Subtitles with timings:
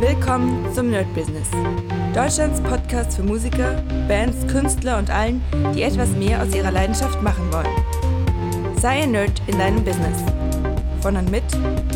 [0.00, 1.48] Willkommen zum Nerd Business.
[2.14, 5.42] Deutschlands Podcast für Musiker, Bands, Künstler und allen,
[5.74, 8.76] die etwas mehr aus ihrer Leidenschaft machen wollen.
[8.78, 10.22] Sei ein Nerd in deinem Business.
[11.00, 11.44] Von und mit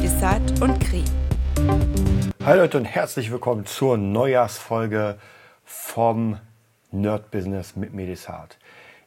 [0.02, 1.04] Desart und Kri.
[2.42, 5.18] Hi Leute und herzlich willkommen zur Neujahrsfolge
[5.64, 6.38] vom
[6.90, 8.56] Nerd Business mit Medisart.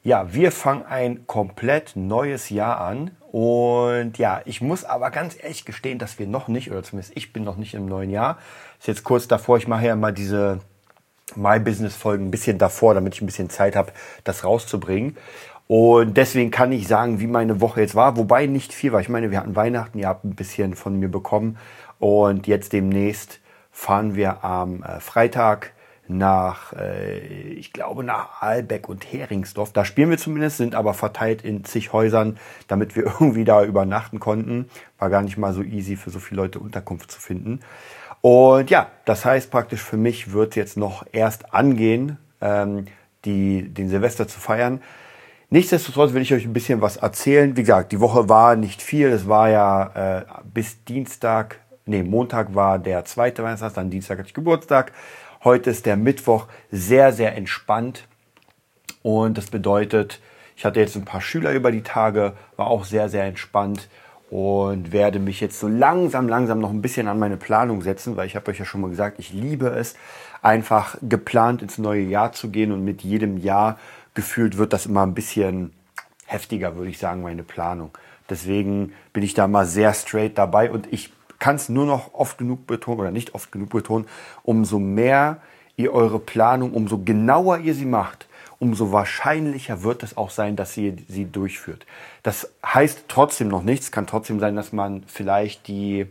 [0.03, 5.65] Ja, wir fangen ein komplett neues Jahr an und ja, ich muss aber ganz ehrlich
[5.65, 8.37] gestehen, dass wir noch nicht, oder zumindest ich bin noch nicht im neuen Jahr.
[8.77, 10.59] Ist jetzt kurz davor, ich mache ja mal diese
[11.33, 13.91] My Business Folgen ein bisschen davor, damit ich ein bisschen Zeit habe,
[14.23, 15.17] das rauszubringen.
[15.65, 19.01] Und deswegen kann ich sagen, wie meine Woche jetzt war, wobei nicht viel war.
[19.01, 21.57] Ich meine, wir hatten Weihnachten, ihr habt ein bisschen von mir bekommen
[21.97, 23.39] und jetzt demnächst
[23.71, 25.73] fahren wir am äh, Freitag
[26.07, 27.19] nach, äh,
[27.53, 29.71] ich glaube, nach Aalbeck und Heringsdorf.
[29.71, 34.19] Da spielen wir zumindest, sind aber verteilt in zig Häusern, damit wir irgendwie da übernachten
[34.19, 34.69] konnten.
[34.99, 37.61] War gar nicht mal so easy für so viele Leute Unterkunft zu finden.
[38.21, 42.85] Und ja, das heißt praktisch für mich wird jetzt noch erst angehen, ähm,
[43.25, 44.81] die, den Silvester zu feiern.
[45.49, 47.55] Nichtsdestotrotz will ich euch ein bisschen was erzählen.
[47.55, 49.09] Wie gesagt, die Woche war nicht viel.
[49.09, 54.29] Es war ja äh, bis Dienstag, nee, Montag war der zweite Weihnachtstag, dann Dienstag hatte
[54.29, 54.93] ich Geburtstag.
[55.43, 58.07] Heute ist der Mittwoch sehr, sehr entspannt.
[59.01, 60.21] Und das bedeutet,
[60.55, 63.89] ich hatte jetzt ein paar Schüler über die Tage, war auch sehr, sehr entspannt
[64.29, 68.25] und werde mich jetzt so langsam, langsam noch ein bisschen an meine Planung setzen, weil
[68.25, 69.95] ich habe euch ja schon mal gesagt, ich liebe es,
[70.41, 73.77] einfach geplant ins neue Jahr zu gehen und mit jedem Jahr
[74.13, 75.73] gefühlt wird das immer ein bisschen
[76.25, 77.91] heftiger, würde ich sagen, meine Planung.
[78.29, 81.11] Deswegen bin ich da mal sehr straight dabei und ich
[81.43, 84.07] kann es nur noch oft genug betonen oder nicht oft genug betonen,
[84.43, 85.41] umso mehr
[85.75, 88.27] ihr eure Planung, umso genauer ihr sie macht,
[88.59, 91.85] umso wahrscheinlicher wird es auch sein, dass ihr sie durchführt.
[92.23, 93.91] Das heißt trotzdem noch nichts.
[93.91, 96.05] Kann trotzdem sein, dass man vielleicht die,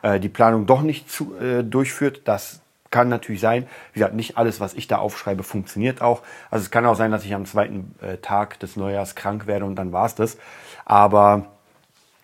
[0.00, 2.22] äh, die Planung doch nicht zu, äh, durchführt.
[2.24, 3.66] Das kann natürlich sein.
[3.92, 6.22] Wie gesagt, nicht alles, was ich da aufschreibe, funktioniert auch.
[6.50, 9.66] Also es kann auch sein, dass ich am zweiten äh, Tag des Neujahrs krank werde
[9.66, 10.38] und dann war es das.
[10.86, 11.50] Aber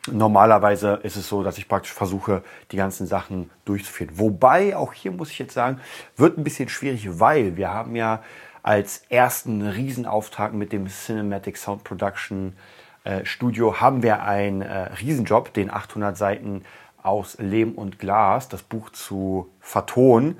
[0.08, 4.10] Normalerweise ist es so, dass ich praktisch versuche, die ganzen Sachen durchzuführen.
[4.14, 5.80] Wobei, auch hier muss ich jetzt sagen,
[6.16, 8.22] wird ein bisschen schwierig, weil wir haben ja
[8.62, 12.56] als ersten Riesenauftrag mit dem Cinematic Sound Production
[13.04, 16.64] äh, Studio haben wir einen äh, Riesenjob, den 800 Seiten
[17.02, 20.38] aus Lehm und Glas, das Buch zu vertonen.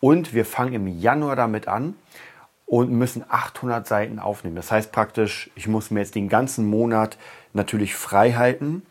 [0.00, 1.94] Und wir fangen im Januar damit an
[2.66, 4.56] und müssen 800 Seiten aufnehmen.
[4.56, 7.16] Das heißt praktisch, ich muss mir jetzt den ganzen Monat
[7.54, 8.82] natürlich frei halten,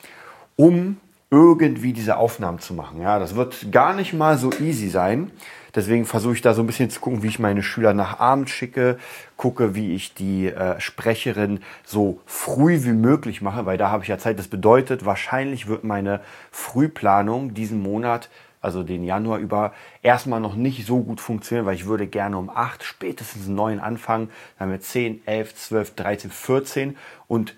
[0.55, 0.97] um
[1.29, 3.01] irgendwie diese Aufnahmen zu machen.
[3.01, 5.31] Ja, das wird gar nicht mal so easy sein.
[5.73, 8.50] Deswegen versuche ich da so ein bisschen zu gucken, wie ich meine Schüler nach Abend
[8.50, 9.00] schicke,
[9.38, 14.09] gucke, wie ich die äh, Sprecherin so früh wie möglich mache, weil da habe ich
[14.09, 14.38] ja Zeit.
[14.38, 16.19] Das bedeutet, wahrscheinlich wird meine
[16.51, 18.29] Frühplanung diesen Monat
[18.61, 19.73] also den Januar über,
[20.03, 24.29] erstmal noch nicht so gut funktionieren, weil ich würde gerne um 8, spätestens 9 anfangen.
[24.57, 27.55] Dann haben wir 10, 11, 12, 13, 14 und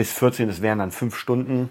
[0.00, 1.68] bis 14, das wären dann 5 Stunden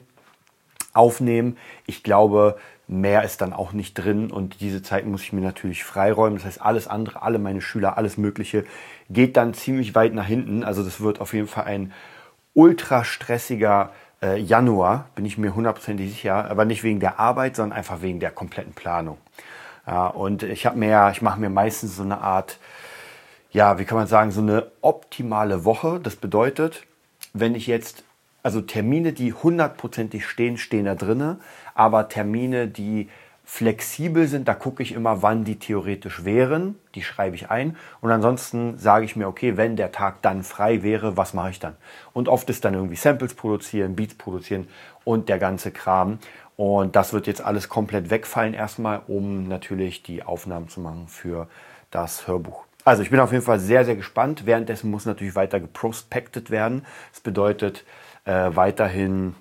[0.93, 1.57] aufnehmen.
[1.87, 5.83] Ich glaube, mehr ist dann auch nicht drin und diese Zeit muss ich mir natürlich
[5.83, 6.37] freiräumen.
[6.37, 8.65] Das heißt, alles andere, alle meine Schüler, alles Mögliche
[9.09, 10.63] geht dann ziemlich weit nach hinten.
[10.63, 11.91] Also das wird auf jeden Fall ein
[12.53, 17.79] ultra stressiger äh, Januar, bin ich mir hundertprozentig sicher, aber nicht wegen der Arbeit, sondern
[17.79, 19.17] einfach wegen der kompletten Planung.
[19.87, 22.59] Ja, und ich habe mir, ich mache mir meistens so eine Art,
[23.49, 25.99] ja, wie kann man sagen, so eine optimale Woche.
[25.99, 26.85] Das bedeutet,
[27.33, 28.03] wenn ich jetzt,
[28.43, 31.39] also Termine, die hundertprozentig stehen, stehen da drinne,
[31.73, 33.09] aber Termine, die
[33.43, 38.11] flexibel sind, da gucke ich immer, wann die theoretisch wären, die schreibe ich ein und
[38.11, 41.75] ansonsten sage ich mir, okay, wenn der Tag dann frei wäre, was mache ich dann?
[42.13, 44.67] Und oft ist dann irgendwie Samples produzieren, Beats produzieren
[45.03, 46.19] und der ganze Kram
[46.57, 51.47] und das wird jetzt alles komplett wegfallen erstmal, um natürlich die Aufnahmen zu machen für
[51.89, 52.65] das Hörbuch.
[52.85, 54.45] Also ich bin auf jeden Fall sehr, sehr gespannt.
[54.45, 56.85] Währenddessen muss natürlich weiter geprospected werden.
[57.11, 57.83] Das bedeutet
[58.29, 59.35] äh, weiterhin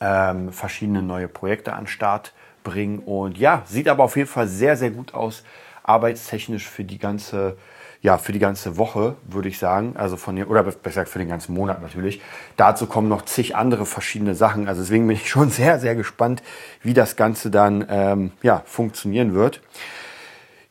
[0.00, 2.32] ähm, verschiedene neue Projekte an Start
[2.64, 3.00] bringen.
[3.00, 5.44] Und ja, sieht aber auf jeden Fall sehr, sehr gut aus,
[5.82, 7.58] arbeitstechnisch für die ganze,
[8.00, 9.96] ja, für die ganze Woche, würde ich sagen.
[9.98, 12.22] Also von den, oder besser gesagt für den ganzen Monat natürlich.
[12.56, 14.66] Dazu kommen noch zig andere verschiedene Sachen.
[14.66, 16.42] Also deswegen bin ich schon sehr, sehr gespannt,
[16.82, 19.60] wie das Ganze dann ähm, ja, funktionieren wird.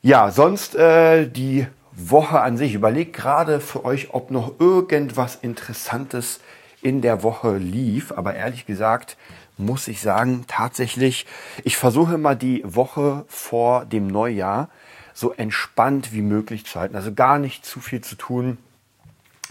[0.02, 2.74] Ja, sonst äh, die Woche an sich.
[2.74, 6.40] Überlegt gerade für euch, ob noch irgendwas Interessantes
[6.82, 8.12] in der Woche lief.
[8.12, 9.16] Aber ehrlich gesagt,
[9.56, 11.26] muss ich sagen, tatsächlich,
[11.64, 14.68] ich versuche immer die Woche vor dem Neujahr
[15.12, 16.96] so entspannt wie möglich zu halten.
[16.96, 18.58] Also gar nicht zu viel zu tun.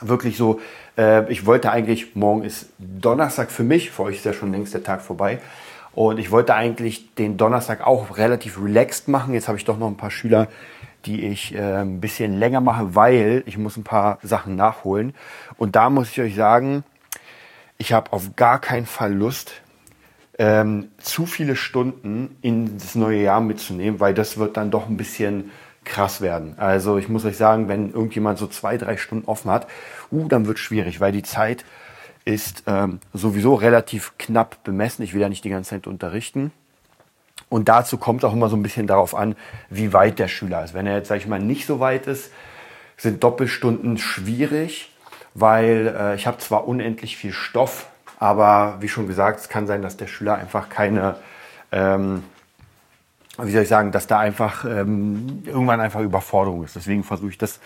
[0.02, 0.60] Wirklich so,
[0.98, 4.74] äh, ich wollte eigentlich, morgen ist Donnerstag für mich, für euch ist ja schon längst
[4.74, 5.40] der Tag vorbei.
[5.94, 9.34] Und ich wollte eigentlich den Donnerstag auch relativ relaxed machen.
[9.34, 10.48] Jetzt habe ich doch noch ein paar Schüler,
[11.06, 15.14] die ich äh, ein bisschen länger mache, weil ich muss ein paar Sachen nachholen.
[15.58, 16.84] Und da muss ich euch sagen,
[17.80, 19.54] ich habe auf gar keinen Fall Lust,
[20.38, 24.98] ähm, zu viele Stunden in das neue Jahr mitzunehmen, weil das wird dann doch ein
[24.98, 25.52] bisschen
[25.86, 26.58] krass werden.
[26.58, 29.68] Also ich muss euch sagen, wenn irgendjemand so zwei, drei Stunden offen hat,
[30.12, 31.66] uh, dann wird schwierig, weil die Zeit
[32.26, 35.04] ist ähm, sowieso relativ knapp bemessen.
[35.04, 36.52] Ich will ja nicht die ganze Zeit unterrichten.
[37.48, 39.36] Und dazu kommt auch immer so ein bisschen darauf an,
[39.70, 40.74] wie weit der Schüler ist.
[40.74, 42.32] Wenn er jetzt, sage ich mal, nicht so weit ist,
[42.98, 44.89] sind Doppelstunden schwierig,
[45.34, 47.88] weil äh, ich habe zwar unendlich viel Stoff,
[48.20, 51.16] aber wie schon gesagt, es kann sein, dass der Schüler einfach keine,
[51.72, 52.24] ähm,
[53.38, 56.76] wie soll ich sagen, dass da einfach ähm, irgendwann einfach Überforderung ist.
[56.76, 57.60] Deswegen versuche ich das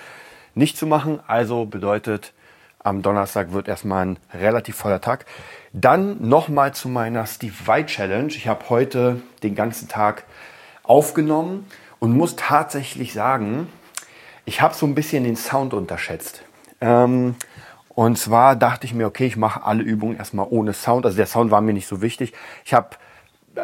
[0.54, 1.20] nicht zu machen.
[1.26, 2.34] Also bedeutet,
[2.80, 5.26] am Donnerstag wird erstmal ein relativ voller Tag.
[5.72, 8.28] Dann nochmal zu meiner Steve White Challenge.
[8.28, 10.26] Ich habe heute den ganzen Tag
[10.84, 11.66] aufgenommen
[12.00, 13.70] und muss tatsächlich sagen,
[14.46, 16.44] ich habe so ein bisschen den Sound unterschätzt.
[16.84, 17.36] Ähm,
[17.96, 21.06] und zwar dachte ich mir, okay, ich mache alle Übungen erstmal ohne Sound.
[21.06, 22.34] Also der Sound war mir nicht so wichtig.
[22.66, 22.90] Ich habe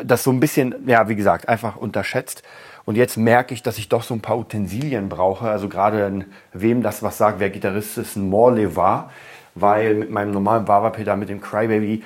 [0.04, 2.44] das so ein bisschen, ja, wie gesagt, einfach unterschätzt.
[2.86, 5.50] Und jetzt merke ich, dass ich doch so ein paar Utensilien brauche.
[5.50, 9.12] Also gerade wem das was sagt, wer Gitarrist ist, ein Morley war.
[9.56, 12.04] Weil mit meinem normalen Bava-Pedal, mit dem Crybaby,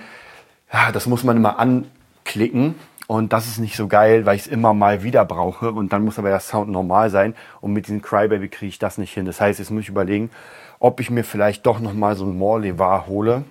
[0.93, 2.75] das muss man immer anklicken.
[3.07, 5.71] Und das ist nicht so geil, weil ich es immer mal wieder brauche.
[5.71, 7.35] Und dann muss aber der Sound normal sein.
[7.61, 9.25] Und mit diesem Crybaby kriege ich das nicht hin.
[9.25, 10.29] Das heißt, jetzt muss ich überlegen,
[10.79, 13.43] ob ich mir vielleicht doch nochmal so ein Morley war hole.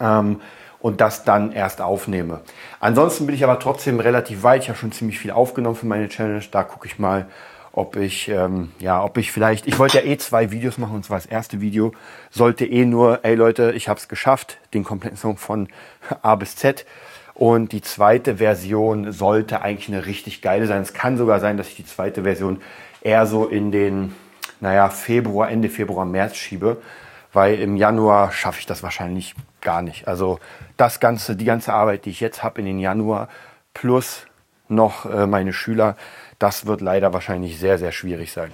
[0.00, 0.40] Ähm,
[0.80, 2.40] und das dann erst aufnehme.
[2.80, 4.62] Ansonsten bin ich aber trotzdem relativ weit.
[4.62, 6.44] Ich habe schon ziemlich viel aufgenommen für meine Challenge.
[6.50, 7.26] Da gucke ich mal,
[7.72, 11.04] ob ich, ähm, ja, ob ich vielleicht, ich wollte ja eh zwei Videos machen und
[11.04, 11.92] zwar das erste Video
[12.30, 15.68] sollte eh nur, ey Leute, ich habe es geschafft, den kompletten Song von
[16.22, 16.86] A bis Z.
[17.38, 20.82] Und die zweite Version sollte eigentlich eine richtig geile sein.
[20.82, 22.60] Es kann sogar sein, dass ich die zweite Version
[23.00, 24.12] eher so in den,
[24.58, 26.78] naja, Februar, Ende Februar, März schiebe,
[27.32, 30.08] weil im Januar schaffe ich das wahrscheinlich gar nicht.
[30.08, 30.40] Also
[30.76, 33.28] das ganze, die ganze Arbeit, die ich jetzt habe in den Januar
[33.72, 34.26] plus
[34.66, 35.96] noch äh, meine Schüler,
[36.40, 38.52] das wird leider wahrscheinlich sehr, sehr schwierig sein.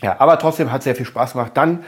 [0.00, 1.52] Ja, aber trotzdem hat sehr viel Spaß gemacht.
[1.54, 1.84] Dann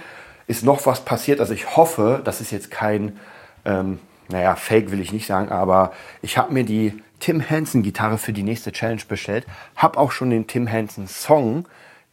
[0.49, 1.39] ist noch was passiert.
[1.39, 3.21] Also ich hoffe, das ist jetzt kein,
[3.65, 4.01] ähm,
[4.33, 5.93] naja, Fake will ich nicht sagen, aber
[6.23, 9.47] ich habe mir die Tim Henson Gitarre für die nächste Challenge bestellt.
[9.77, 11.67] Habe auch schon den Tim Henson Song,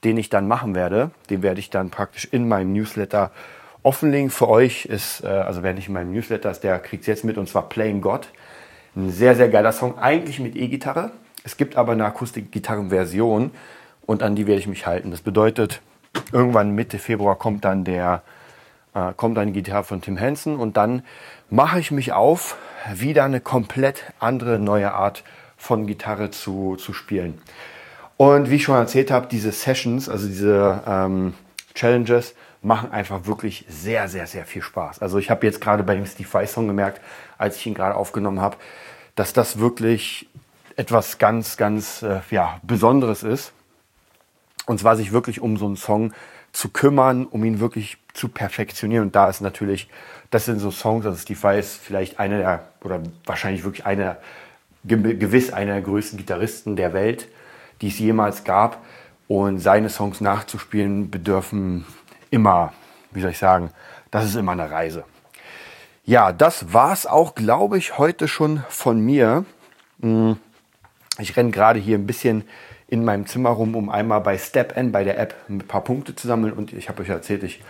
[0.04, 1.12] den ich dann machen werde.
[1.30, 3.32] Den werde ich dann praktisch in meinem Newsletter
[3.82, 7.08] offenlegen für euch ist, äh, also wer nicht in meinem Newsletter ist, der kriegt es
[7.08, 8.28] jetzt mit und zwar Playing God.
[8.96, 11.12] Ein sehr, sehr geiler Song, eigentlich mit E-Gitarre.
[11.44, 13.52] Es gibt aber eine Akustik-Gitarren-Version
[14.06, 15.12] und an die werde ich mich halten.
[15.12, 15.82] Das bedeutet,
[16.34, 18.22] irgendwann Mitte Februar kommt dann der
[18.94, 21.04] äh, kommt die Gitarre von Tim Henson und dann
[21.50, 22.58] mache ich mich auf,
[22.94, 25.24] wieder eine komplett andere neue Art
[25.58, 27.42] von Gitarre zu, zu spielen.
[28.18, 31.34] Und wie ich schon erzählt habe, diese Sessions, also diese ähm,
[31.74, 35.00] Challenges, machen einfach wirklich sehr, sehr, sehr viel Spaß.
[35.00, 37.00] Also ich habe jetzt gerade bei dem Steve Vai Song gemerkt,
[37.38, 38.58] als ich ihn gerade aufgenommen habe,
[39.16, 40.28] dass das wirklich
[40.76, 43.54] etwas ganz, ganz äh, ja, Besonderes ist.
[44.66, 46.14] Und zwar sich wirklich um so einen Song
[46.52, 49.08] zu kümmern, um ihn wirklich zu perfektionieren.
[49.08, 49.90] Und da ist natürlich,
[50.32, 54.18] das sind so Songs, also Steve ist vielleicht einer der, oder wahrscheinlich wirklich einer,
[54.84, 57.28] gewiss einer der größten Gitarristen der Welt,
[57.82, 58.84] die es jemals gab.
[59.28, 61.86] Und seine Songs nachzuspielen bedürfen
[62.32, 62.74] immer,
[63.12, 63.72] wie soll ich sagen,
[64.12, 65.04] das ist immer eine Reise.
[66.04, 69.46] Ja, das war's auch, glaube ich, heute schon von mir.
[70.02, 70.38] Hm,
[71.20, 72.44] ich renne gerade hier ein bisschen
[72.90, 76.16] in meinem Zimmer rum, um einmal bei Step N, bei der App, ein paar Punkte
[76.16, 76.54] zu sammeln.
[76.54, 77.62] Und ich habe euch erzählt, ich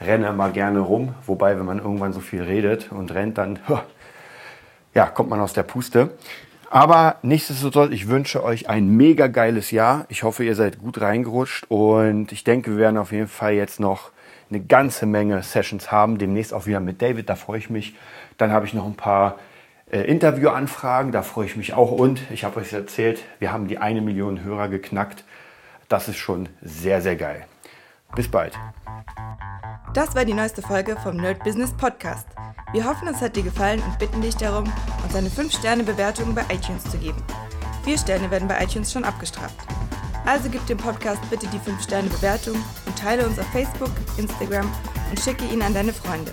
[0.00, 1.14] renne immer gerne rum.
[1.26, 3.58] Wobei, wenn man irgendwann so viel redet und rennt, dann
[4.94, 6.10] ja, kommt man aus der Puste.
[6.70, 10.04] Aber nichtsdestotrotz, ich wünsche euch ein mega geiles Jahr.
[10.10, 13.80] Ich hoffe, ihr seid gut reingerutscht und ich denke, wir werden auf jeden Fall jetzt
[13.80, 14.10] noch
[14.50, 16.18] eine ganze Menge Sessions haben.
[16.18, 17.94] Demnächst auch wieder mit David, da freue ich mich.
[18.36, 19.38] Dann habe ich noch ein paar
[19.90, 21.90] äh, Interviewanfragen, da freue ich mich auch.
[21.90, 25.24] Und ich habe euch erzählt, wir haben die eine Million Hörer geknackt.
[25.88, 27.46] Das ist schon sehr, sehr geil.
[28.14, 28.54] Bis bald.
[29.94, 32.26] Das war die neueste Folge vom Nerd Business Podcast.
[32.72, 34.70] Wir hoffen, es hat dir gefallen und bitten dich darum,
[35.02, 37.22] uns eine 5-Sterne-Bewertung bei iTunes zu geben.
[37.84, 39.56] Vier Sterne werden bei iTunes schon abgestraft.
[40.26, 44.70] Also gib dem Podcast bitte die 5-Sterne-Bewertung und teile uns auf Facebook, Instagram
[45.08, 46.32] und schicke ihn an deine Freunde.